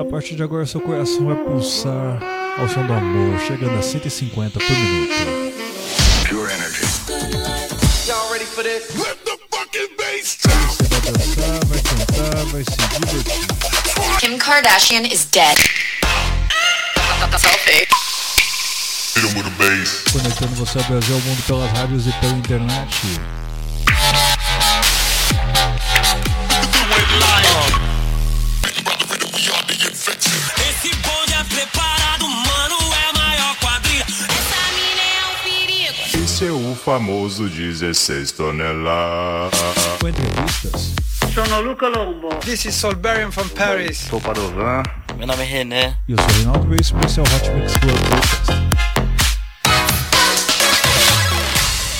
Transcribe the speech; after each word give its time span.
A 0.00 0.04
partir 0.06 0.34
de 0.34 0.42
agora, 0.42 0.64
seu 0.64 0.80
coração 0.80 1.26
vai 1.26 1.36
pulsar 1.36 2.22
ao 2.58 2.66
som 2.70 2.86
do 2.86 2.92
amor, 2.94 3.38
chegando 3.40 3.78
a 3.78 3.82
150 3.82 4.58
por 4.58 4.70
minuto. 4.70 5.12
Pure 6.26 6.50
energy. 6.50 6.86
Y'all 8.08 8.32
ready 8.32 8.46
for 8.46 8.64
this? 8.64 8.96
Let 8.96 9.18
the 9.26 9.36
fucking 9.50 9.94
bass 9.98 10.38
drop. 10.40 10.56
Você 10.68 10.84
vai 10.84 11.00
dançar, 11.12 11.64
vai 11.66 11.82
cantar, 11.82 12.44
vai 12.46 12.64
se 12.64 12.76
divertir. 12.98 14.20
Kim 14.20 14.38
Kardashian 14.38 15.02
is 15.02 15.26
dead. 15.26 15.58
Selfie. 17.38 17.86
Conectando 20.12 20.54
você 20.54 20.78
ao 20.78 20.84
Brasil 20.84 21.14
ao 21.14 21.20
mundo 21.20 21.42
pelas 21.46 21.70
rádios 21.72 22.06
e 22.06 22.12
pela 22.20 22.32
internet. 22.32 23.39
Famoso 36.80 37.48
16 37.48 38.32
toneladas. 38.32 39.60
Com 40.00 40.08
entrevistas. 40.08 40.94
Sono 41.34 41.60
Luca 41.60 41.88
Lombo. 41.88 42.28
This 42.40 42.64
is 42.64 42.74
Solberian 42.74 43.30
from 43.30 43.48
Paris. 43.50 43.98
Sou 43.98 44.20
Padovan. 44.20 44.82
Meu 45.16 45.26
nome 45.26 45.42
é 45.42 45.46
René. 45.46 45.96
E 46.08 46.12
eu 46.12 46.18
sou 46.18 46.26
Reinaldo 46.36 46.68
Reis, 46.68 46.92
esse 47.04 47.20
é 47.20 47.22
o 47.22 47.26
Hot 47.26 47.50
Mix 47.50 47.76
Club 47.76 47.98
Podcast. 48.08 48.50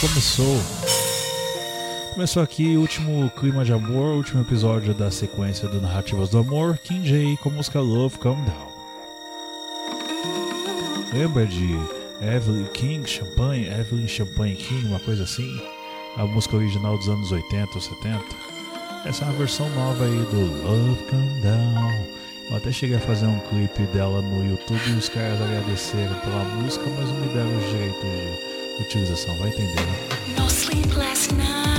Começou. 0.00 0.62
Começou 2.14 2.42
aqui 2.42 2.76
o 2.76 2.80
último 2.80 3.30
clima 3.38 3.64
de 3.64 3.72
amor, 3.72 4.14
o 4.14 4.16
último 4.16 4.40
episódio 4.40 4.94
da 4.94 5.10
sequência 5.10 5.68
do 5.68 5.80
Narrativas 5.80 6.30
do 6.30 6.38
Amor, 6.38 6.78
King 6.78 7.06
J 7.06 7.36
com 7.42 7.50
a 7.50 7.52
música 7.52 7.80
Love 7.80 8.18
Calm 8.18 8.42
Down. 8.44 8.70
Lembra 11.12 11.46
de 11.46 11.78
Evelyn 12.20 12.66
King, 12.74 13.08
Champagne, 13.08 13.66
Evelyn 13.66 14.06
Champagne 14.06 14.54
King, 14.54 14.86
uma 14.86 15.00
coisa 15.00 15.24
assim? 15.24 15.60
A 16.16 16.26
música 16.26 16.56
original 16.56 16.98
dos 16.98 17.08
anos 17.08 17.32
80 17.32 17.74
ou 17.74 17.80
70? 17.80 18.24
Essa 19.06 19.24
é 19.24 19.28
uma 19.28 19.38
versão 19.38 19.68
nova 19.70 20.04
aí 20.04 20.18
do 20.30 20.62
Love 20.62 21.02
Calm 21.04 21.40
Down. 21.40 22.06
Eu 22.50 22.56
até 22.56 22.70
cheguei 22.70 22.96
a 22.96 23.00
fazer 23.00 23.26
um 23.26 23.38
clipe 23.48 23.84
dela 23.92 24.20
no 24.20 24.44
YouTube 24.44 24.80
e 24.88 24.92
os 24.92 25.08
caras 25.08 25.40
agradeceram 25.40 26.14
pela 26.20 26.44
música, 26.56 26.84
mas 26.98 27.08
não 27.08 27.20
me 27.20 27.28
deram 27.28 27.56
os 27.56 27.64
direitos 27.70 28.02
de 28.02 28.82
utilização, 28.82 29.34
vai 29.38 29.48
entender, 29.48 29.80
né? 29.80 29.98
No 30.36 30.46
sleep 30.46 30.94
last 30.96 31.32
night. 31.34 31.69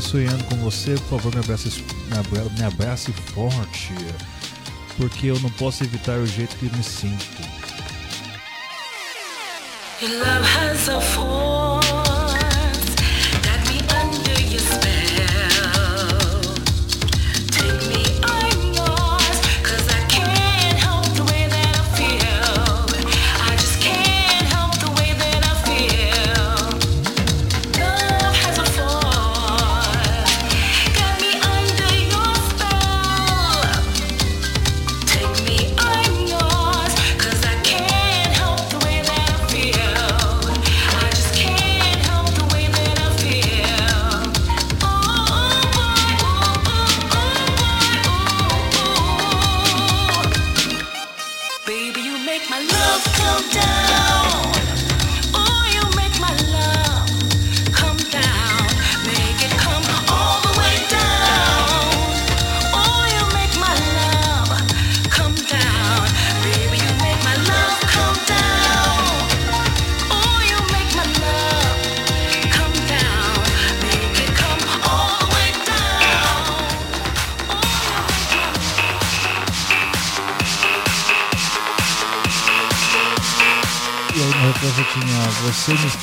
Sonhando 0.00 0.42
com 0.44 0.56
você. 0.56 0.94
Por 0.94 1.20
favor, 1.20 1.34
me 1.34 1.40
abrace, 1.40 1.84
me 2.58 2.64
abrace 2.64 3.12
forte. 3.12 3.94
Porque 4.96 5.28
eu 5.28 5.38
não 5.40 5.50
posso 5.50 5.84
evitar 5.84 6.18
o 6.18 6.26
jeito 6.26 6.56
que 6.56 6.66
me 6.76 6.82
sinto. 6.82 7.24
Your 10.00 10.18
love 10.18 10.44
has 10.44 10.88
a 10.88 11.00
force. 11.00 11.49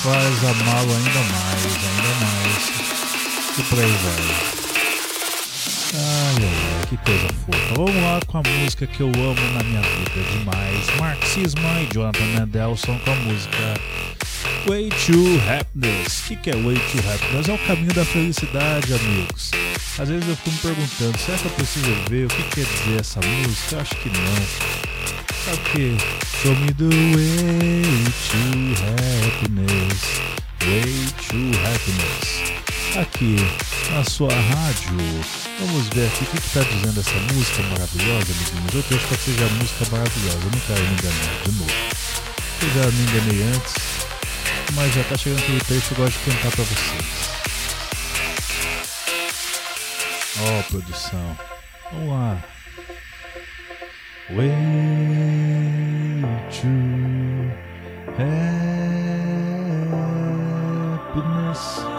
Faz 0.07 0.41
amá-lo 0.41 0.95
ainda 0.95 1.19
mais, 1.33 1.65
ainda 1.83 2.13
mais. 2.23 2.63
E 3.57 3.63
por 3.63 3.77
aí 3.77 3.91
vai. 3.91 4.57
Ai, 5.95 6.43
ai, 6.43 6.87
que 6.87 6.97
coisa 6.97 7.27
fofa. 7.45 7.73
Vamos 7.75 8.03
lá 8.03 8.19
com 8.25 8.37
a 8.37 8.43
música 8.43 8.87
que 8.87 9.01
eu 9.01 9.07
amo 9.07 9.53
na 9.53 9.63
minha 9.63 9.81
vida 9.81 10.23
demais. 10.31 10.85
Marxismo 10.97 11.61
e 11.81 11.93
Jonathan 11.93 12.23
Mendelson 12.23 12.97
com 12.99 13.11
a 13.11 13.15
música 13.15 13.73
Way 14.65 14.89
to 14.89 15.41
Happiness. 15.51 16.29
O 16.29 16.37
que, 16.37 16.51
é 16.51 16.55
Way 16.55 16.75
to 16.75 16.99
Happiness? 16.99 17.49
É 17.49 17.53
o 17.53 17.57
caminho 17.67 17.93
da 17.93 18.05
felicidade, 18.05 18.93
amigos. 18.93 19.51
Às 19.99 20.07
vezes 20.07 20.29
eu 20.29 20.37
fico 20.37 20.51
me 20.51 20.57
perguntando, 20.59 21.17
será 21.19 21.37
que 21.37 21.45
eu 21.45 21.51
preciso 21.51 21.91
ver 22.09 22.25
o 22.25 22.29
que 22.29 22.43
quer 22.43 22.65
dizer 22.65 23.01
essa 23.01 23.19
música? 23.19 23.75
Eu 23.75 23.81
acho 23.81 23.95
que 23.97 24.09
não. 24.09 24.87
Sabe 25.43 25.57
que? 25.71 26.26
Show 26.37 26.53
me 26.53 26.69
the 26.69 26.85
way 26.85 27.81
to 28.29 28.41
happiness. 28.77 30.01
Way 30.61 31.09
to 31.25 31.39
happiness. 31.65 32.27
Aqui 32.95 33.37
na 33.91 34.03
sua 34.03 34.31
rádio. 34.31 34.97
Vamos 35.59 35.87
ver 35.89 36.05
aqui 36.05 36.25
o 36.25 36.27
que 36.27 36.37
está 36.37 36.61
dizendo 36.61 36.99
essa 36.99 37.33
música 37.33 37.63
maravilhosa, 37.63 38.31
amiguinhos. 38.31 38.75
Eu 38.75 38.83
deixo 38.87 39.07
que 39.07 39.17
seja 39.17 39.49
música 39.49 39.85
maravilhosa. 39.91 40.37
Eu 40.37 40.51
não 40.51 40.59
quero 40.59 40.81
me 40.83 40.93
enganar 40.93 41.43
de 41.43 41.51
novo. 41.53 41.71
Eu 42.61 42.69
já 42.69 42.91
me 42.91 43.01
enganei 43.01 43.43
antes, 43.55 43.73
mas 44.75 44.93
já 44.93 45.01
está 45.01 45.17
chegando 45.17 45.39
aquele 45.39 45.59
trecho 45.61 45.87
que 45.87 45.91
eu 45.93 46.05
gosto 46.05 46.19
de 46.19 46.31
cantar 46.31 46.51
para 46.51 46.63
vocês. 46.65 47.29
Ó, 50.39 50.59
oh, 50.59 50.63
produção. 50.65 51.37
Vamos 51.91 52.09
lá. 52.09 52.43
Way 54.29 55.26
to 56.61 56.73
happiness. 58.17 58.83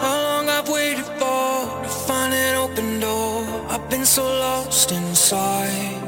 How 0.03 0.19
long 0.29 0.49
I've 0.49 0.69
waited 0.69 1.05
for 1.21 1.83
to 1.85 1.89
find 2.07 2.35
an 2.35 2.57
open 2.57 2.99
door. 2.99 3.47
I've 3.69 3.89
been 3.89 4.05
so 4.05 4.25
lost 4.25 4.91
inside. 4.91 6.03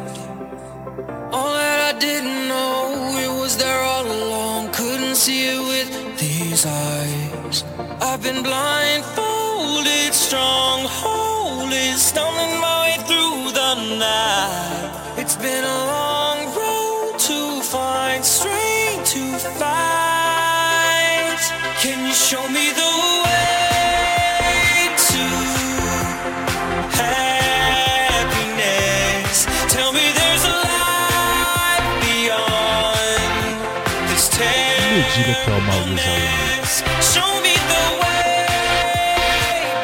All 1.32 1.52
that 1.60 1.94
I 1.94 1.98
didn't 2.00 2.48
know, 2.48 3.14
it 3.24 3.32
was 3.40 3.56
there 3.56 3.82
all 3.92 4.04
along. 4.04 4.72
Couldn't 4.72 5.14
see 5.14 5.42
it 5.54 5.60
with 5.72 5.90
these 6.18 6.66
eyes. 6.66 7.62
I've 8.00 8.20
been 8.20 8.42
blindfolded, 8.42 10.12
strongholded, 10.26 11.96
stumbling 12.10 12.54
my 12.66 12.76
way 12.84 12.96
through 13.08 13.52
the 13.60 13.74
night. 14.04 14.90
It's 15.18 15.36
been 15.36 15.62
a 15.62 15.78
long 15.92 16.09
diga 35.14 35.34
que 35.34 35.50
é 35.50 35.54
the 37.68 37.84
way 38.00 38.44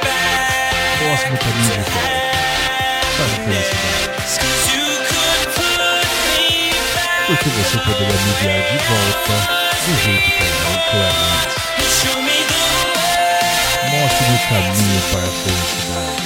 back. 0.02 0.98
Próximo 0.98 1.36
caminho 1.38 1.74
de. 1.74 2.16
Para 3.16 3.24
a 3.24 3.36
felicidade. 3.44 3.96
Porque 7.26 7.48
você 7.48 7.78
poderia 7.78 8.06
me 8.06 8.30
enviar 8.30 8.60
de 8.62 8.78
volta 8.86 9.36
do 9.84 9.92
jeito 10.04 10.28
que 10.30 10.42
eu 10.42 10.48
que 10.90 11.50
eu 11.50 11.55
o 14.24 14.48
caminho 14.48 15.02
para 15.12 15.20
a 15.20 15.30
felicidade. 15.30 16.22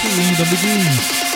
Que 0.00 0.08
lindo, 0.08 0.42
amiguinhos. 0.42 1.31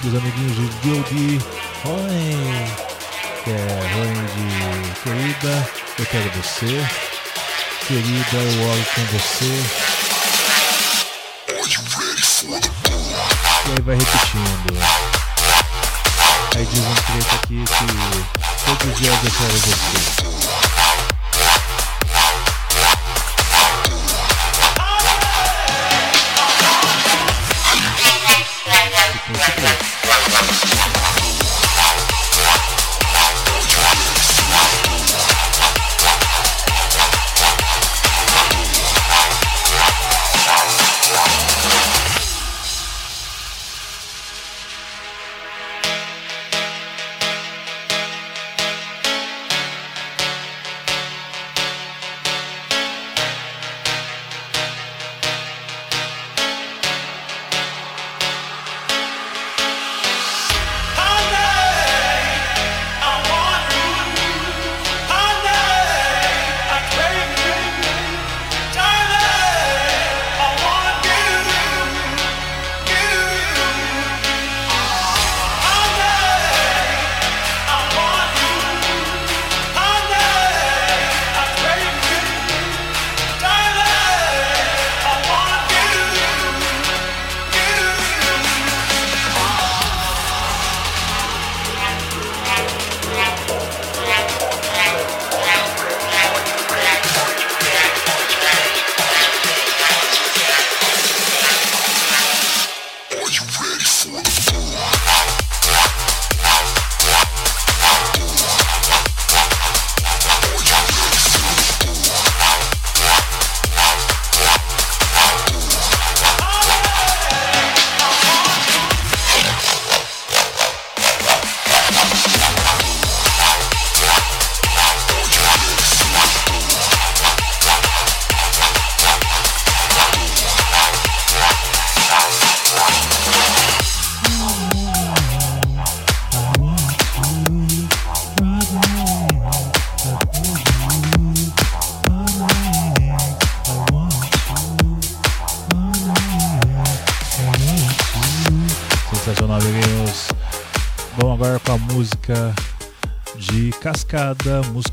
Simples, 0.00 0.14
amiguinhos 0.14 0.56
de 0.56 0.66
D.O.D. 0.80 1.14
Oi! 1.84 2.90
Que 3.44 3.50
é 3.50 3.54
Oi 3.96 4.22
de 4.26 4.44
querida, 5.02 5.68
eu 5.98 6.06
quero 6.06 6.30
você. 6.30 6.86
Querida, 7.86 8.36
eu 8.36 8.68
oro 8.68 8.84
com 8.94 9.04
você. 9.18 9.50
E 13.66 13.72
aí 13.72 13.80
vai 13.82 13.96
repetindo. 13.96 14.78
Aí 16.56 16.66
diz 16.66 16.80
um 16.80 16.94
trecho 16.94 17.34
aqui 17.36 17.64
que 17.64 17.86
todos 18.64 18.92
os 18.92 18.98
dias 18.98 19.24
eu 19.24 19.30
quero 19.30 19.58
você. 19.58 20.79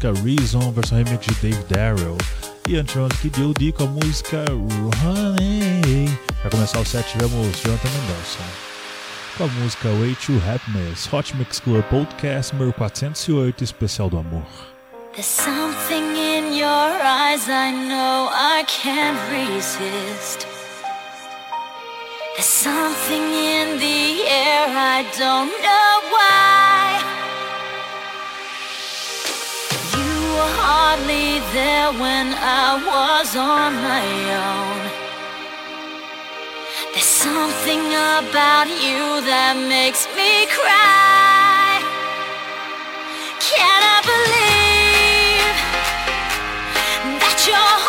Música 0.08 0.14
Reason, 0.24 0.72
versão 0.72 0.98
remix 0.98 1.26
de 1.26 1.34
Dave 1.36 1.64
Darrell. 1.66 2.18
E 2.68 2.78
antes 2.78 2.96
que 3.22 3.30
deu 3.30 3.54
D 3.54 3.72
com 3.72 3.84
a 3.84 3.88
música 3.88 4.46
Honey. 4.52 6.18
Para 6.42 6.52
começar 6.52 6.80
o 6.80 6.86
set 6.86 7.08
tivemos 7.12 7.62
Jonathan 7.62 7.90
Mendonça. 7.90 8.40
Com 9.38 9.44
a 9.46 9.48
música 9.48 9.90
Way 9.90 10.16
to 10.16 10.34
Happiness, 10.50 11.12
Hot 11.12 11.36
Mix 11.38 11.60
Club 11.60 11.84
Podcast 11.84 12.54
número 12.54 12.74
408, 12.74 13.64
especial 13.64 14.10
do 14.10 14.18
amor. 14.18 14.44
There's 15.14 15.26
something 15.26 16.16
in 16.16 16.58
your 16.58 16.68
eyes 16.68 17.48
I 17.50 17.72
know 17.72 18.30
I 18.32 18.64
can't 18.68 19.18
resist. 19.32 20.46
There's 22.36 22.46
something 22.46 23.24
in 23.24 23.80
the 23.80 24.28
air 24.28 24.68
I 24.70 25.06
don't 25.18 25.50
know 25.50 26.12
why. 26.12 27.17
Were 30.38 30.53
hardly 30.62 31.39
there 31.58 31.89
when 32.03 32.27
I 32.62 32.77
was 32.94 33.29
on 33.36 33.72
my 33.89 34.06
own. 34.50 34.82
There's 36.94 37.13
something 37.27 37.84
about 38.20 38.67
you 38.86 39.01
that 39.29 39.56
makes 39.75 40.03
me 40.17 40.32
cry. 40.58 41.82
Can 43.50 43.79
I 43.96 44.00
believe 44.13 45.58
that 47.22 47.38
your 47.50 47.87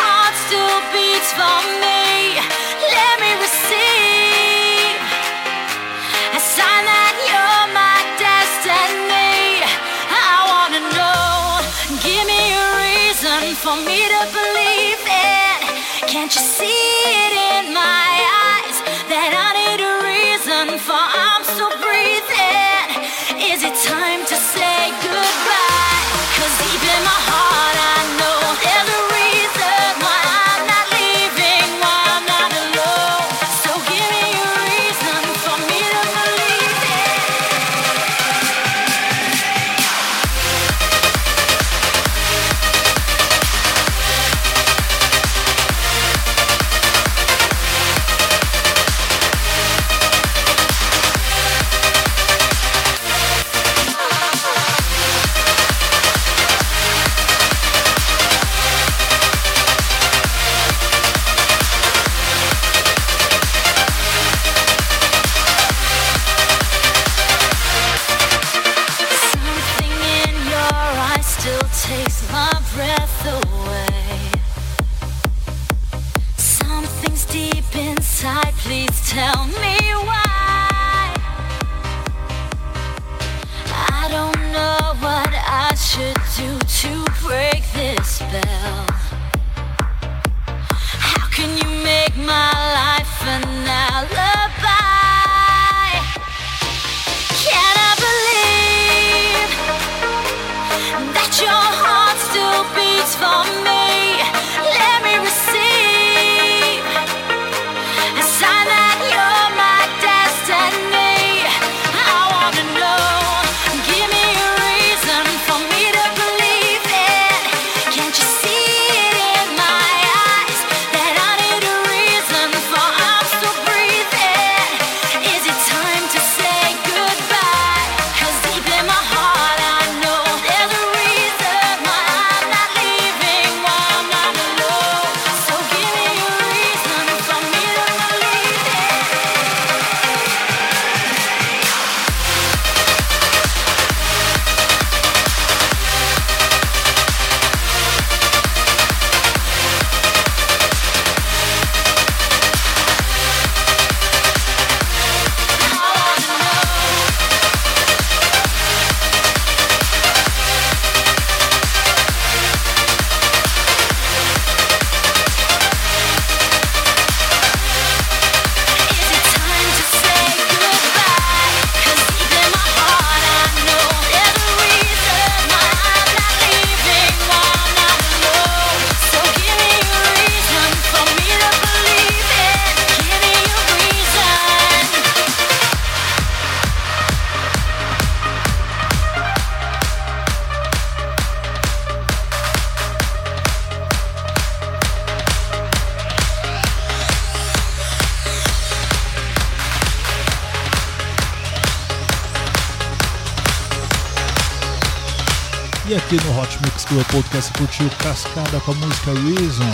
Club 206.88 207.04
Podcast 207.08 207.52
curtiu 207.52 207.90
Cascada 207.98 208.60
com 208.60 208.72
a 208.72 208.74
música 208.76 209.12
Reason. 209.12 209.70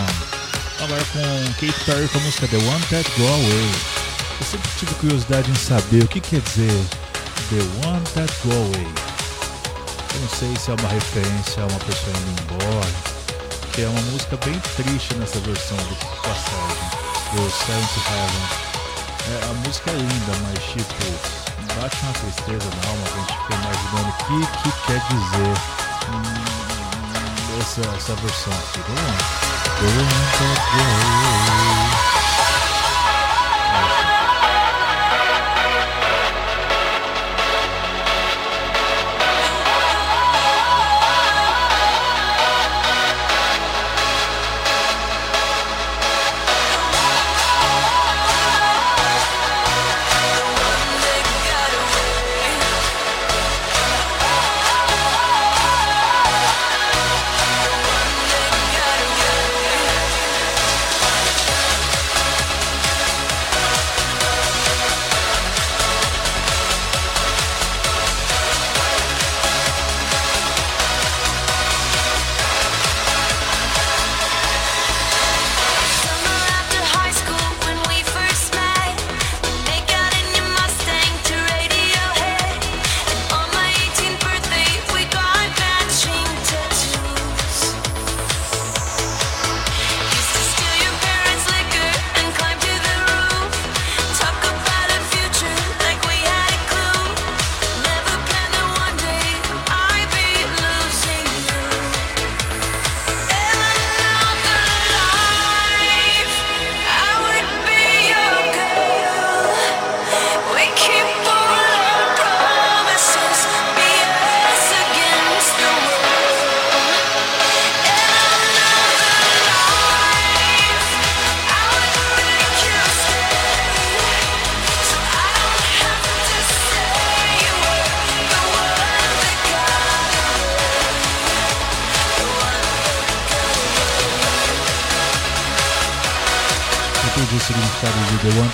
Agora 0.82 1.04
com 1.12 1.52
Kate 1.54 1.84
Perry 1.84 2.08
com 2.08 2.18
a 2.18 2.20
música 2.22 2.48
The 2.48 2.56
One 2.56 2.84
That 2.90 3.08
Go 3.16 3.28
Away. 3.28 3.70
Eu 4.40 4.46
sempre 4.46 4.70
tive 4.76 4.94
curiosidade 4.96 5.48
em 5.48 5.54
saber 5.54 6.02
o 6.02 6.08
que 6.08 6.20
quer 6.20 6.40
dizer 6.40 6.84
The 7.50 7.86
One 7.86 8.02
That 8.14 8.34
Go 8.42 8.52
Away. 8.52 8.88
Eu 10.14 10.20
não 10.22 10.28
sei 10.28 10.56
se 10.56 10.72
é 10.72 10.74
uma 10.74 10.88
referência 10.88 11.62
a 11.62 11.66
uma 11.66 11.78
pessoa 11.78 12.16
indo 12.16 12.42
embora, 12.42 12.92
que 13.72 13.82
é 13.82 13.88
uma 13.88 14.02
música 14.10 14.36
bem 14.44 14.60
triste 14.74 15.14
nessa 15.14 15.38
versão 15.38 15.76
do 15.76 15.94
passagem, 16.20 16.90
do 17.30 17.48
Seventh 17.48 17.96
Heaven. 18.10 18.46
É, 19.30 19.44
a 19.50 19.54
música 19.64 19.90
é 19.92 19.94
linda, 19.94 20.32
mas 20.42 20.64
tipo, 20.64 21.80
bate 21.80 21.96
uma 22.02 22.12
tristeza 22.12 22.68
na 22.74 22.88
alma, 22.90 23.04
a 23.06 23.20
gente 23.20 23.38
fica 23.38 23.54
imaginando 23.54 24.08
o 24.08 24.16
que, 24.24 24.62
que 24.62 24.86
quer 24.86 25.00
dizer 25.08 25.54
hum, 26.10 26.53
essa, 27.64 27.80
essa 27.96 28.14
versão 28.16 28.52
aqui. 28.52 28.80
Vamos 29.80 30.02
lá. 32.12 32.23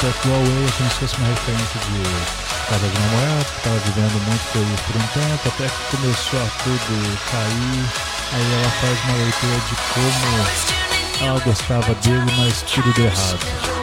Go 0.01 0.07
Away 0.07 0.67
é 0.67 0.73
como 0.79 0.91
se 0.91 0.97
fosse 0.97 1.17
uma 1.19 1.29
referência 1.29 1.79
de 1.81 2.03
casa 2.71 2.89
de 2.89 2.99
namorado, 3.01 3.45
que 3.45 3.57
estava 3.59 3.79
vivendo 3.81 4.27
muito 4.27 4.45
feliz 4.51 4.81
por 4.81 4.97
um 4.97 5.07
tempo, 5.13 5.49
até 5.49 5.69
que 5.69 5.97
começou 5.97 6.41
a 6.41 6.47
tudo 6.65 7.19
cair. 7.31 7.85
Aí 8.33 8.47
ela 8.55 8.71
faz 8.81 8.99
uma 9.05 9.17
leitura 9.19 9.61
de 9.69 9.75
como 9.93 11.29
ela 11.29 11.41
gostava 11.41 11.95
dele, 11.97 12.33
mas 12.39 12.63
tudo 12.63 12.91
deu 12.95 13.05
errado. 13.05 13.80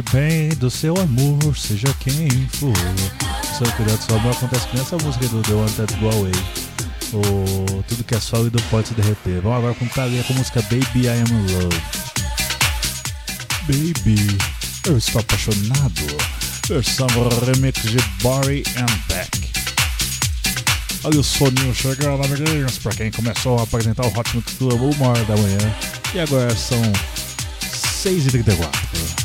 Bem 0.00 0.48
do 0.50 0.70
seu 0.70 0.96
amor, 0.96 1.54
seja 1.54 1.92
quem 2.00 2.48
for. 2.48 2.72
Seu 3.58 3.70
cuidado 3.72 3.98
do 3.98 4.04
seu 4.04 4.16
amor 4.16 4.32
acontece 4.32 4.66
com 4.68 4.80
essa 4.80 4.96
música 4.96 5.28
do 5.28 5.42
The 5.42 5.52
One 5.52 5.70
That 5.72 5.94
Go 5.96 6.08
Away. 6.10 6.32
O 7.12 7.82
tudo 7.82 8.04
que 8.04 8.14
é 8.14 8.20
sólido 8.20 8.62
pode 8.70 8.88
se 8.88 8.94
derreter. 8.94 9.42
Vamos 9.42 9.58
agora 9.58 9.74
com 9.74 9.86
Thalia 9.88 10.24
com 10.24 10.32
a 10.32 10.36
música 10.36 10.62
Baby 10.62 11.04
I 11.04 11.08
Am 11.08 11.24
in 11.28 11.52
Love. 11.52 11.82
Baby, 13.66 14.38
eu 14.86 14.96
estou 14.96 15.20
apaixonado. 15.20 16.16
Versão 16.68 17.06
remix 17.44 17.82
de 17.82 17.98
Barry 18.22 18.64
and 18.76 19.14
Beck. 19.14 19.52
Olha 21.04 21.20
o 21.20 21.24
soninho 21.24 21.74
chegando, 21.74 22.24
amiguinhos, 22.24 22.78
para 22.78 22.92
quem 22.94 23.10
começou 23.10 23.58
a 23.58 23.64
apresentar 23.64 24.06
o 24.06 24.18
Hot 24.18 24.34
Mix 24.34 24.54
Club 24.54 24.80
uma 24.80 25.08
hora 25.08 25.24
da 25.24 25.36
manhã. 25.36 25.76
E 26.14 26.20
agora 26.20 26.54
são 26.56 26.80
6h34. 27.60 29.21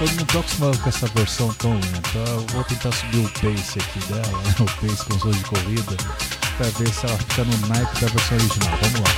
Eu 0.00 0.06
não 0.16 0.24
tô 0.24 0.38
acostumado 0.38 0.78
com 0.78 0.88
essa 0.88 1.06
versão 1.08 1.52
tão 1.54 1.74
lenta. 1.74 2.18
Eu 2.26 2.46
vou 2.52 2.64
tentar 2.64 2.90
subir 2.90 3.18
o 3.18 3.28
pace 3.28 3.78
aqui 3.78 3.98
dela, 4.08 4.42
o 4.58 4.64
pace 4.64 5.04
com 5.04 5.18
som 5.18 5.30
de 5.30 5.44
corrida, 5.44 5.94
pra 6.56 6.66
ver 6.78 6.88
se 6.88 7.04
ela 7.04 7.18
fica 7.18 7.44
no 7.44 7.66
naipe 7.68 8.00
da 8.00 8.06
versão 8.06 8.38
original. 8.38 8.78
Vamos 8.80 9.00
lá. 9.00 9.10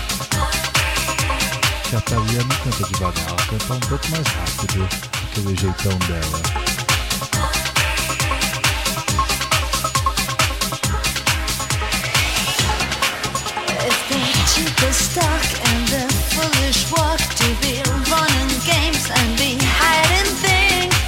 A 1.97 2.01
Thalia 2.01 2.43
não 2.43 2.57
canta 2.57 2.85
devagar, 2.85 3.29
ela 3.29 3.47
canta 3.47 3.75
um 3.75 3.81
pouco 3.81 4.09
mais 4.11 4.27
rápido, 4.27 4.89
aquele 5.31 5.57
jeitão 5.57 5.99
dela. 6.09 6.43
Stock 14.93 15.47
and 15.69 15.87
the 15.89 16.05
foolish 16.33 16.91
walk 16.93 17.19
to 17.19 17.45
be 17.63 17.81
running 18.11 18.53
games 18.65 19.11
and 19.11 19.42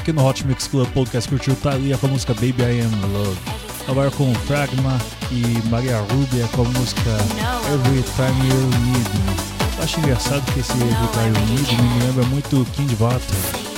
aqui 0.00 0.12
no 0.12 0.26
Hot 0.26 0.46
Mix 0.46 0.66
Club 0.66 0.88
Podcast 0.92 1.28
curtiu 1.28 1.54
tá 1.56 1.72
Thalia 1.72 1.98
com 1.98 2.06
a 2.06 2.10
música 2.10 2.32
Baby 2.34 2.62
I 2.62 2.80
Am 2.80 3.12
Love. 3.12 3.38
Agora 3.86 4.10
com 4.10 4.32
Pragma 4.46 4.98
e 5.30 5.68
Maria 5.68 5.98
Rubia 5.98 6.48
com 6.48 6.62
a 6.62 6.64
música 6.64 7.10
Every 7.72 8.02
Time 8.16 8.48
You 8.48 8.60
Need 8.86 9.10
Me. 9.10 9.76
Eu 9.76 9.84
acho 9.84 10.00
engraçado 10.00 10.52
que 10.52 10.60
esse 10.60 10.72
Every 10.72 11.08
Time 11.12 11.38
You 11.38 11.56
Need 11.56 11.76
Me 11.76 11.82
me 11.82 12.04
lembra 12.06 12.24
muito 12.26 12.66
King 12.72 12.94
Butter. 12.96 13.69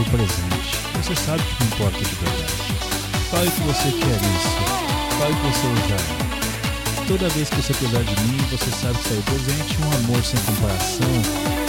o 0.00 0.04
presente. 0.04 0.78
Você 1.02 1.14
sabe 1.14 1.42
o 1.42 1.46
que 1.46 1.64
importa 1.64 1.98
de 1.98 2.14
verdade. 2.16 2.54
Fale 3.30 3.50
que 3.50 3.60
você 3.60 3.90
quer 3.90 4.16
isso. 4.16 4.56
Fale 5.18 5.34
que 5.34 5.42
você 5.46 5.66
usar. 5.66 6.00
É. 6.00 7.06
Toda 7.06 7.28
vez 7.30 7.50
que 7.50 7.56
você 7.56 7.74
precisar 7.74 8.02
de 8.02 8.20
mim, 8.22 8.38
você 8.50 8.70
sabe 8.70 8.98
que 8.98 9.08
saiu 9.08 9.22
presente 9.22 9.78
um 9.82 9.92
amor 9.98 10.24
sem 10.24 10.40
comparação. 10.40 11.10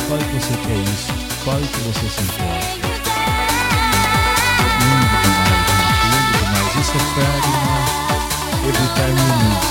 Fale 0.07 0.23
que 0.23 0.33
você 0.39 0.55
quer 0.65 0.77
isso. 0.77 1.11
Fale 1.43 1.67
que 1.67 1.79
você 1.79 2.07
se 2.09 2.21
importa. 2.21 2.91
Lindo 4.79 5.17
demais. 5.23 5.67
Lindo 6.11 6.31
demais. 6.37 6.75
Isso 6.79 6.91
é 6.91 7.03
fragma. 7.13 7.51
Né, 7.51 8.69
evitar 8.69 9.09
inimigos. 9.09 9.70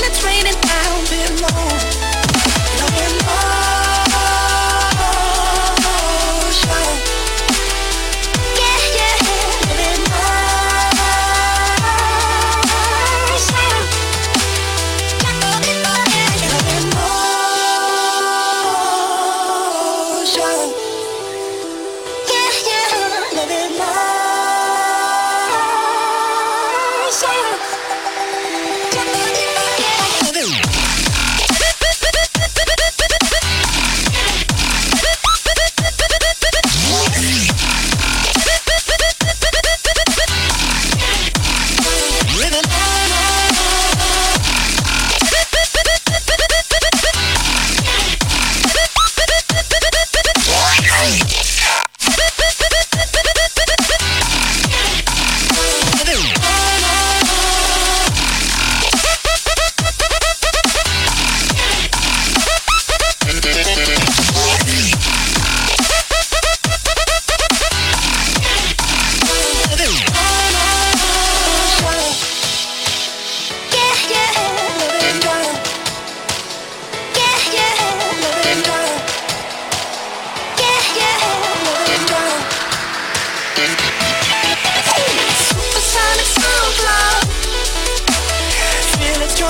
It's 0.00 0.24
raining 0.24 0.58
down 0.60 1.04
below. 1.12 1.68
Low 2.78 3.02
and 3.04 3.26
low. 3.26 3.61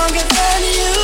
Stronger 0.05 0.27
than 0.35 0.63
you 0.63 1.02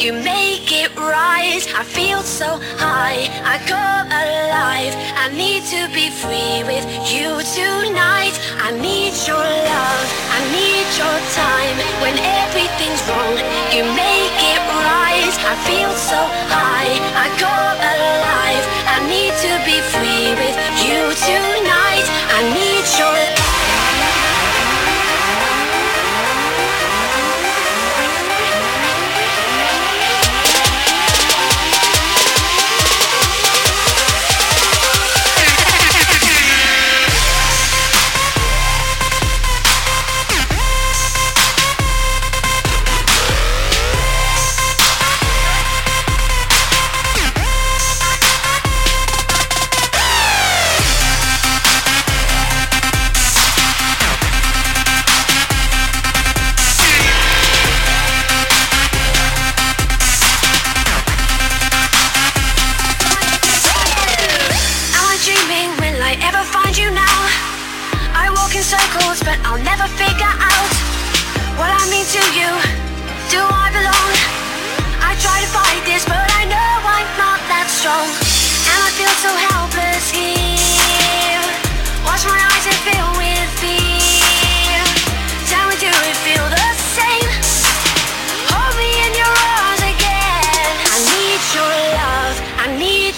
you 0.00 0.14
make 0.14 0.72
it 0.72 0.88
right. 0.96 1.60
I 1.76 1.84
feel 1.84 2.22
so 2.22 2.56
high, 2.80 3.28
I 3.44 3.60
come 3.68 4.08
alive. 4.08 4.96
I 5.20 5.28
need 5.28 5.60
to 5.68 5.92
be 5.92 6.08
free 6.08 6.64
with 6.64 6.88
you 7.12 7.28
tonight. 7.52 8.32
I 8.64 8.72
need 8.72 9.12
your 9.28 9.44
love, 9.44 10.06
I 10.32 10.40
need 10.56 10.88
your 10.96 11.18
time. 11.36 11.76
When 12.00 12.16
everything's 12.16 13.02
wrong, 13.12 13.36
you 13.76 13.84
make 13.92 14.40
it 14.40 14.62
right. 14.88 15.36
I 15.52 15.54
feel 15.68 15.92
so 15.92 16.20
high, 16.48 16.96
I 17.20 17.26
come 17.36 17.76
alive. 17.76 18.64
I 18.88 18.98
need 19.04 19.36
to 19.44 19.52
be 19.68 19.84
free 19.92 20.32
with 20.40 20.56
you 20.80 21.12
tonight. 21.28 22.06
I 22.08 22.40
need 22.56 22.84
your 22.96 23.39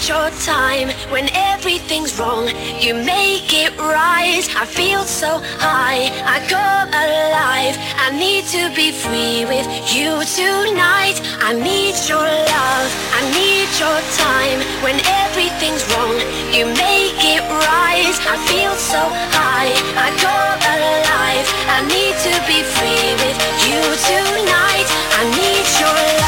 your 0.07 0.29
time. 0.43 0.89
When 1.11 1.29
everything's 1.33 2.19
wrong, 2.19 2.47
you 2.79 2.93
make 2.93 3.53
it 3.53 3.71
right. 3.77 4.43
I 4.55 4.65
feel 4.65 5.03
so 5.03 5.39
high, 5.63 6.11
I 6.27 6.43
come 6.51 6.89
alive. 6.91 7.75
I 8.03 8.11
need 8.11 8.43
to 8.51 8.67
be 8.75 8.91
free 8.91 9.45
with 9.45 9.67
you 9.95 10.11
tonight. 10.35 11.17
I 11.39 11.53
need 11.53 11.95
your 12.11 12.27
love, 12.27 12.89
I 13.15 13.21
need 13.31 13.69
your 13.79 13.99
time. 14.19 14.59
When 14.83 14.99
everything's 15.23 15.83
wrong, 15.95 16.17
you 16.51 16.65
make 16.67 17.19
it 17.23 17.43
right. 17.69 18.15
I 18.27 18.35
feel 18.51 18.75
so 18.75 19.01
high, 19.31 19.71
I 19.95 20.07
come 20.19 20.59
alive. 20.75 21.47
I 21.71 21.79
need 21.87 22.15
to 22.27 22.33
be 22.49 22.59
free 22.75 23.09
with 23.23 23.39
you 23.67 23.81
tonight. 24.09 24.87
I 25.15 25.23
need 25.39 25.65
your 25.79 26.19
love. 26.19 26.22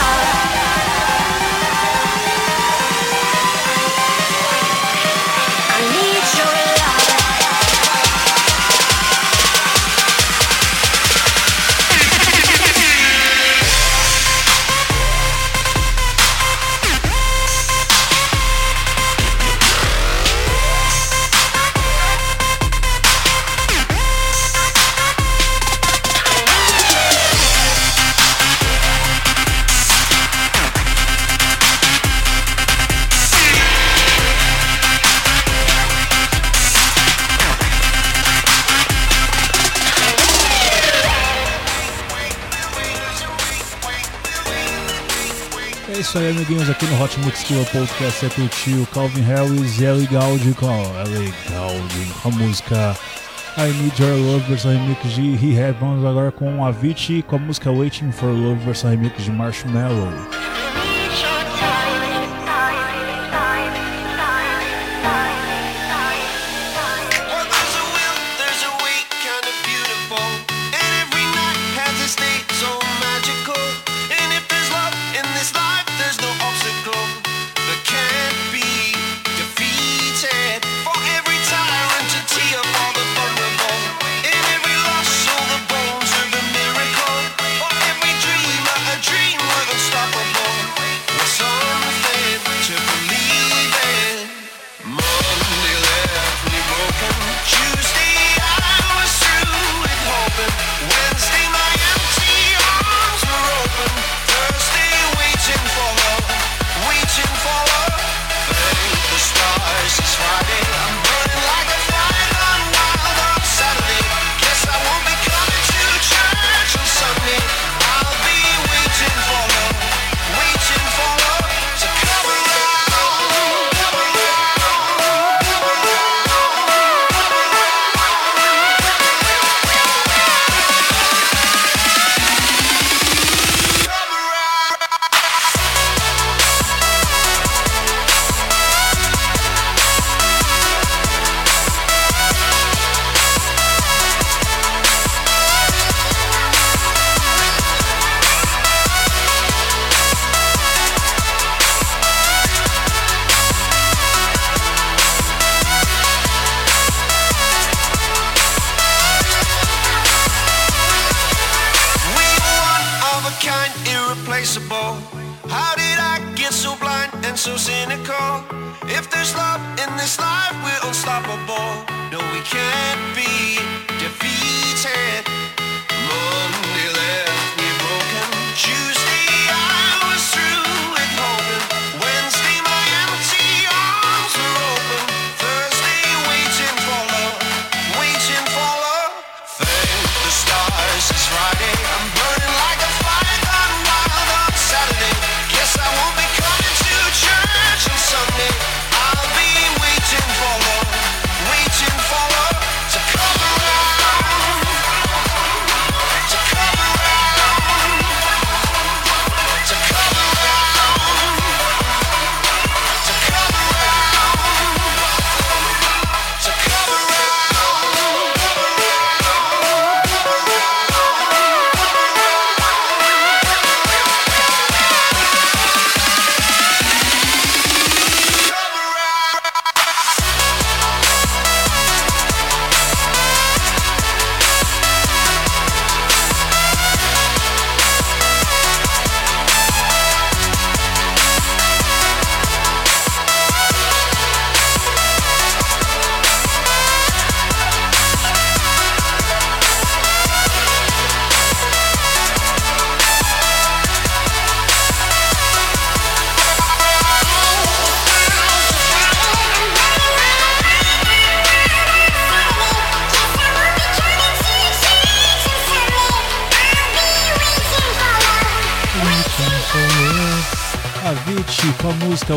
Isso 46.16 46.20
aí, 46.24 46.30
amiguinhos, 46.30 46.70
aqui 46.70 46.86
no 46.86 47.04
Hot 47.04 47.20
Mix 47.20 47.44
Club 47.44 47.68
Podcast 47.68 48.20
você 48.20 48.30
curtiu 48.30 48.88
Calvin 48.94 49.22
Harris 49.22 49.80
e 49.80 49.84
Ellie 49.84 50.08
Goulding 50.08 50.54
com 50.54 50.68
Ellie 51.06 51.34
Goulding 51.50 52.10
com 52.22 52.30
a 52.30 52.32
música 52.32 52.96
I 53.58 53.72
Need 53.82 54.02
Your 54.02 54.18
Love 54.18 54.48
versão 54.48 54.72
remix 54.72 55.12
de 55.12 55.36
Rehab. 55.36 55.78
Vamos 55.78 56.06
agora 56.06 56.32
com 56.32 56.64
Avicii 56.64 57.22
com 57.22 57.36
a 57.36 57.40
música 57.40 57.70
Waiting 57.70 58.14
for 58.14 58.30
Love 58.30 58.64
versão 58.64 58.92
remix 58.92 59.26
de 59.26 59.32
Marshmallow. 59.32 60.35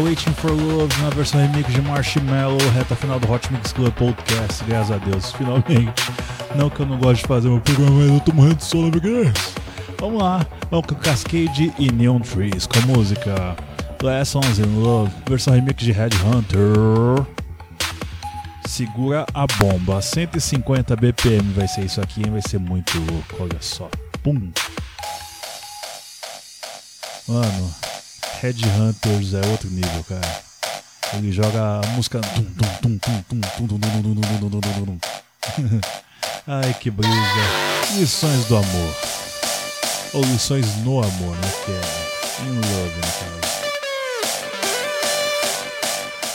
Waiting 0.03 0.33
for 0.35 0.51
Love 0.51 1.03
na 1.03 1.11
versão 1.11 1.41
remix 1.41 1.73
de 1.73 1.81
Marshmallow, 1.83 2.59
reta 2.75 2.95
final 2.95 3.19
do 3.19 3.31
Hot 3.31 3.53
Mix 3.53 3.73
Club 3.73 3.93
Podcast, 3.95 4.63
graças 4.65 4.93
a 4.93 4.99
Deus, 4.99 5.33
finalmente. 5.33 6.03
Não 6.55 6.71
que 6.71 6.81
eu 6.81 6.87
não 6.87 6.99
gosto 6.99 7.23
de 7.23 7.27
fazer 7.27 7.49
meu 7.49 7.61
programa, 7.61 7.91
mas 7.99 8.09
eu 8.11 8.21
tô 8.21 8.33
morrendo 8.33 8.57
de 8.57 8.65
sono, 8.65 8.89
amiguinhos. 8.89 9.55
Vamos 9.99 10.23
lá, 10.23 10.47
vamos 10.71 10.87
com 10.87 10.95
Cascade 10.95 11.73
e 11.79 11.91
Neon 11.91 12.21
Trees 12.21 12.67
com 12.67 12.79
a 12.79 12.83
música 12.83 13.57
Lessons 14.03 14.59
in 14.59 14.81
Love, 14.81 15.11
versão 15.29 15.55
remix 15.55 15.83
de 15.83 15.93
Headhunter. 15.93 17.27
Segura 18.67 19.27
a 19.35 19.47
bomba, 19.47 20.01
150 20.01 20.95
BPM 20.97 21.53
vai 21.53 21.67
ser 21.67 21.85
isso 21.85 22.01
aqui, 22.01 22.21
hein? 22.21 22.31
vai 22.31 22.43
ser 22.43 22.61
muito 22.61 22.99
louco, 22.99 23.37
olha 23.41 23.61
só. 23.61 23.89
Pum! 24.23 24.51
Mano, 27.27 27.75
Headhunters 28.41 29.35
é 29.35 29.45
outro 29.49 29.69
nível, 29.69 30.05
cara. 30.05 30.43
Ele 31.15 31.33
joga 31.33 31.81
a 31.81 31.87
música. 31.89 32.21
Ai 36.47 36.73
que 36.75 36.89
brisa! 36.91 37.15
Lições 37.97 38.45
do 38.45 38.57
amor. 38.57 38.95
Ou 40.15 40.23
lições 40.23 40.77
no 40.85 41.03
amor, 41.03 41.35
né? 41.37 41.51
Que 41.65 41.73
é 41.73 41.81
in 42.45 42.55
love, 42.55 42.95
né, 42.95 43.13
cara? 43.19 43.39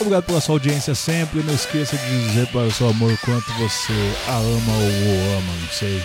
Obrigado 0.00 0.24
pela 0.24 0.40
sua 0.42 0.56
audiência 0.56 0.94
sempre. 0.94 1.42
Não 1.42 1.54
esqueça 1.54 1.96
de 1.96 2.26
dizer 2.26 2.46
para 2.48 2.66
o 2.66 2.72
seu 2.72 2.90
amor 2.90 3.16
quanto 3.24 3.50
você 3.54 3.94
a 4.28 4.36
ama 4.36 4.72
ou 4.72 4.90
o 4.90 5.38
ama, 5.38 5.52
não 5.58 5.68
sei. 5.70 6.02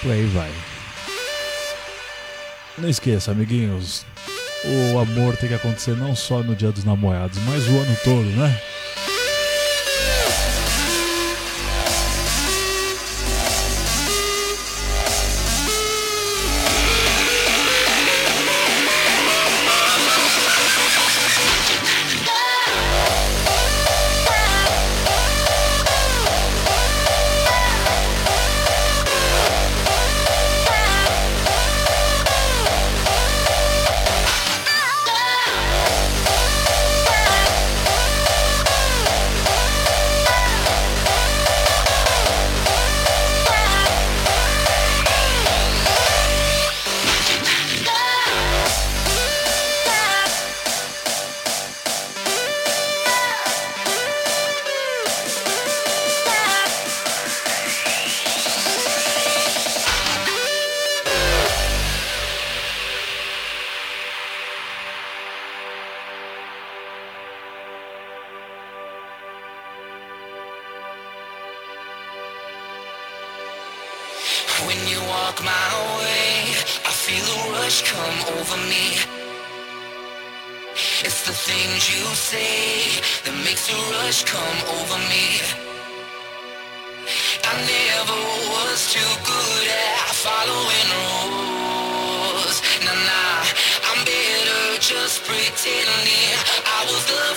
Por 0.00 0.10
aí 0.10 0.26
vai. 0.26 0.50
Não 2.76 2.88
esqueça, 2.88 3.30
amiguinhos, 3.30 4.04
o 4.64 4.98
amor 4.98 5.36
tem 5.36 5.48
que 5.48 5.54
acontecer 5.54 5.96
não 5.96 6.14
só 6.14 6.42
no 6.42 6.54
dia 6.54 6.70
dos 6.70 6.84
namorados, 6.84 7.38
mas 7.46 7.66
o 7.66 7.78
ano 7.78 7.96
todo, 8.04 8.24
né? 8.36 8.60
Over 78.52 78.68
me. 78.68 78.96
It's 81.04 81.26
the 81.26 81.32
things 81.32 81.80
you 81.92 82.04
say 82.14 83.00
that 83.24 83.36
makes 83.44 83.68
a 83.70 83.76
rush 83.92 84.24
come 84.24 84.58
over 84.76 84.98
me. 85.08 85.40
I 87.44 87.52
never 87.76 88.20
was 88.52 88.92
too 88.92 89.12
good 89.24 89.66
at 89.68 90.12
following 90.24 90.88
rules. 91.04 92.56
Nah, 92.84 92.92
nah, 92.92 93.44
I'm 93.88 94.00
better 94.04 94.78
just 94.80 95.24
pretending 95.24 96.36
I 96.66 96.80
was 96.88 97.04
the 97.06 97.31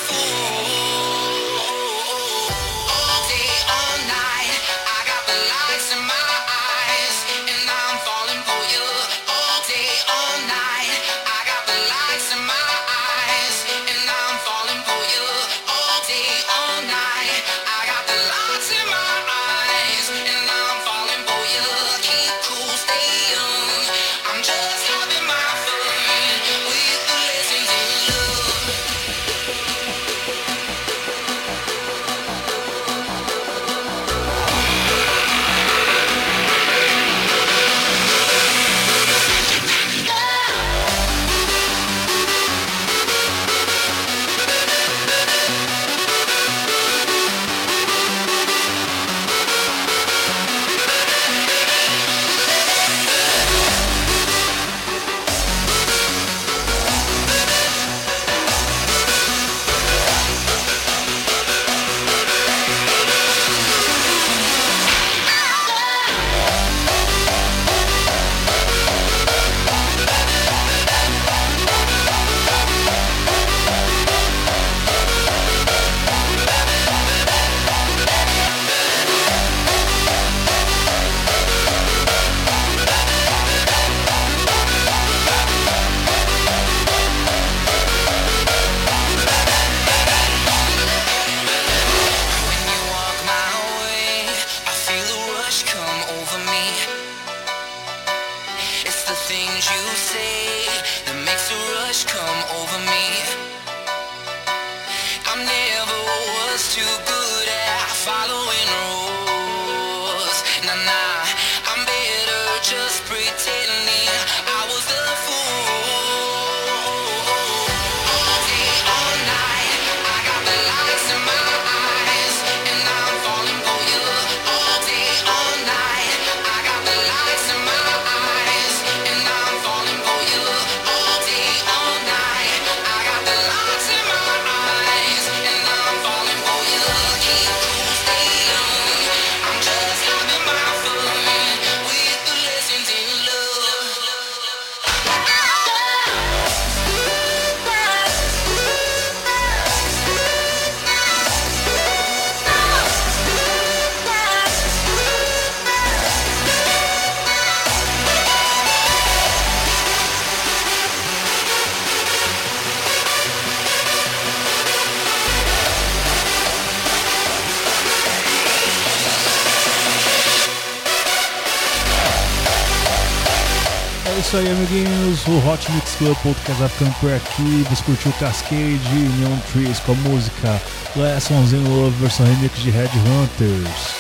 isso 174.20 174.38
aí, 174.38 174.50
amiguinhos. 174.50 175.26
O 175.28 175.38
Hot 175.48 175.72
Mix 175.72 175.96
Club 175.96 176.16
Podcast 176.24 176.60
vai 176.60 176.70
ficando 176.70 176.94
por 177.00 177.14
aqui. 177.14 177.66
Você 177.70 177.84
curtiu 177.84 178.12
Cascade 178.20 178.80
Neon 179.18 179.38
Trees 179.52 179.80
com 179.80 179.92
a 179.92 179.96
música 179.96 180.62
Lessons 180.96 181.54
in 181.54 181.64
Love, 181.68 181.96
versão 182.00 182.26
remix 182.26 182.60
de 182.60 182.70
Red 182.70 182.90
Hunters. 183.08 183.96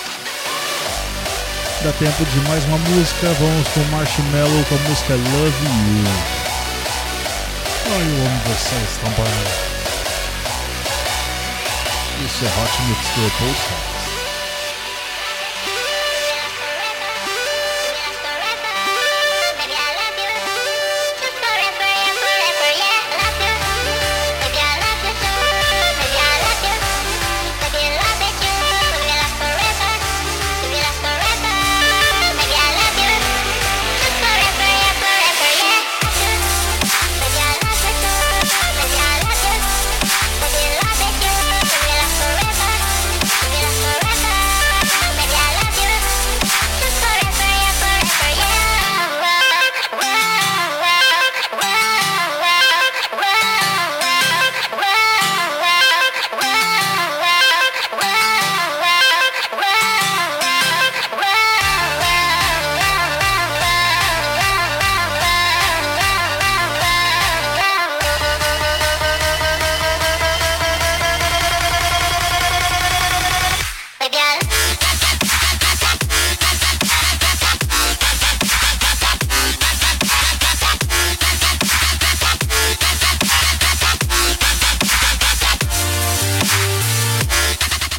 Dá 1.83 1.91
tempo 1.93 2.25
de 2.25 2.39
mais 2.47 2.63
uma 2.65 2.77
música. 2.77 3.27
Vamos 3.39 3.67
com 3.69 3.79
Marshmallow 3.95 4.65
com 4.69 4.75
a 4.75 4.89
música 4.89 5.13
Love 5.13 5.65
You. 5.65 6.05
Ai, 7.87 8.01
eu 8.01 8.25
amo 8.25 8.41
vocês 8.45 8.97
também. 9.01 9.33
Isso 12.25 12.45
é 12.45 12.47
Hot 12.47 12.81
Mix 12.87 13.07
Club 13.13 13.31
Podcast. 13.39 13.94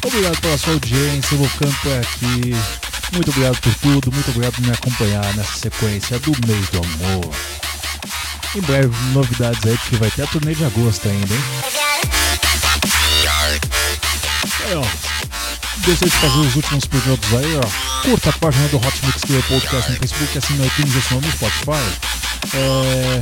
Obrigado 0.07 0.39
pela 0.39 0.57
sua 0.57 0.71
audiência, 0.73 1.35
eu 1.35 1.37
vou 1.37 1.49
ficando 1.49 1.75
por 1.81 1.91
aqui. 1.91 2.55
Muito 3.11 3.29
obrigado 3.29 3.57
por 3.59 3.75
tudo, 3.75 4.11
muito 4.11 4.29
obrigado 4.29 4.53
por 4.53 4.61
me 4.61 4.71
acompanhar 4.71 5.33
nessa 5.35 5.57
sequência 5.59 6.17
do 6.19 6.31
mês 6.47 6.69
do 6.69 6.77
amor. 6.77 7.35
Em 8.55 8.61
breve, 8.61 8.95
novidades 9.11 9.59
aí, 9.65 9.77
porque 9.77 9.97
vai 9.97 10.09
ter 10.09 10.23
a 10.23 10.27
turnê 10.27 10.55
de 10.55 10.63
agosto 10.63 11.09
ainda, 11.09 11.33
hein? 11.33 11.43
Aí, 14.65 14.75
ó. 14.75 14.85
Deixa 15.85 16.05
eu 16.05 16.11
fazer 16.11 16.39
os 16.39 16.55
últimos 16.55 16.85
produtos 16.85 17.33
aí, 17.33 17.57
ó. 17.57 18.03
Curta 18.03 18.29
a 18.29 18.33
página 18.33 18.67
do 18.69 18.77
Hot 18.77 19.05
Mix 19.05 19.21
Club 19.25 19.43
Podcast 19.43 19.91
no 19.91 19.97
Facebook, 19.97 20.37
assim 20.37 20.53
no 20.53 20.65
iTunes, 20.65 20.95
assim 20.95 21.15
no 21.15 21.31
Spotify. 21.31 21.83
É... 22.53 23.19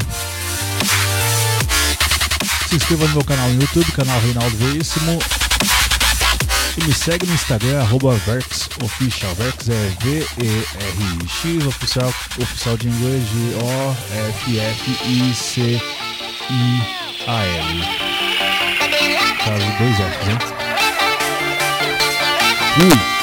Se 2.70 2.76
inscreva 2.76 3.08
no 3.08 3.14
meu 3.14 3.24
canal 3.24 3.50
no 3.50 3.60
YouTube, 3.60 3.92
canal 3.92 4.20
Reinaldo 4.22 4.56
Veríssimo. 4.58 5.20
E 6.78 6.84
me 6.84 6.94
segue 6.94 7.26
no 7.26 7.34
Instagram, 7.34 7.80
arroba 7.82 8.16
VerxOfficial. 8.26 9.34
Verx 9.36 9.70
é 9.70 9.94
V-E-R-I-X, 10.02 11.66
oficial, 11.66 12.14
oficial 12.42 12.76
de 12.76 12.90
inglês 12.90 13.24
de 13.30 13.56
O-F-F-I-C-I-A-L. 13.56 14.66
Caso 19.38 19.66
dois 19.78 19.96
Fs, 19.96 20.28
hein? 20.28 20.38
Fui! 22.76 23.15